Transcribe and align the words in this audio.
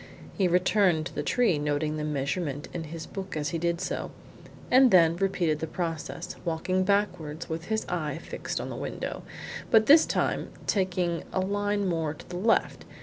He 0.35 0.47
returned 0.47 1.05
to 1.05 1.13
the 1.13 1.21
tree, 1.21 1.59
noting 1.59 1.95
the 1.97 2.03
measurement 2.03 2.67
in 2.73 2.85
his 2.85 3.05
book 3.05 3.37
as 3.37 3.49
he 3.49 3.59
did 3.59 3.79
so, 3.79 4.09
and 4.71 4.89
then 4.89 5.15
repeated 5.15 5.59
the 5.59 5.67
process, 5.67 6.35
walking 6.43 6.83
backwards 6.83 7.47
with 7.49 7.65
his 7.65 7.85
eye 7.85 8.17
fixed 8.19 8.59
on 8.59 8.71
the 8.71 8.75
window, 8.75 9.21
but 9.69 9.85
this 9.85 10.07
time 10.07 10.49
taking 10.65 11.23
a 11.31 11.39
line 11.39 11.85
more 11.87 12.15
to 12.15 12.27
the 12.27 12.37
left. 12.37 12.83